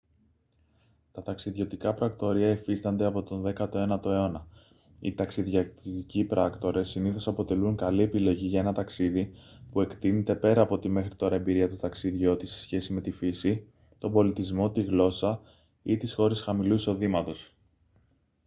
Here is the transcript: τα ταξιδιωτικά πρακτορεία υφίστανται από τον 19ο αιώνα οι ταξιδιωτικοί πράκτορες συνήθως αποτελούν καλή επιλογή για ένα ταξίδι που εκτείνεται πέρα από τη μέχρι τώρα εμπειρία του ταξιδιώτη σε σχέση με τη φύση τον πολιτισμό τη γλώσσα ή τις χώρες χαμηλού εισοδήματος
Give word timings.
τα 1.11 1.21
ταξιδιωτικά 1.21 1.93
πρακτορεία 1.93 2.49
υφίστανται 2.49 3.05
από 3.05 3.23
τον 3.23 3.53
19ο 3.57 4.05
αιώνα 4.05 4.47
οι 4.99 5.13
ταξιδιωτικοί 5.13 6.23
πράκτορες 6.23 6.89
συνήθως 6.89 7.27
αποτελούν 7.27 7.75
καλή 7.75 8.03
επιλογή 8.03 8.47
για 8.47 8.59
ένα 8.59 8.73
ταξίδι 8.73 9.31
που 9.71 9.81
εκτείνεται 9.81 10.35
πέρα 10.35 10.61
από 10.61 10.79
τη 10.79 10.89
μέχρι 10.89 11.15
τώρα 11.15 11.35
εμπειρία 11.35 11.69
του 11.69 11.75
ταξιδιώτη 11.75 12.45
σε 12.45 12.59
σχέση 12.59 12.93
με 12.93 13.01
τη 13.01 13.11
φύση 13.11 13.67
τον 13.97 14.11
πολιτισμό 14.11 14.71
τη 14.71 14.81
γλώσσα 14.83 15.41
ή 15.83 15.97
τις 15.97 16.13
χώρες 16.13 16.41
χαμηλού 16.41 16.73
εισοδήματος 16.75 17.53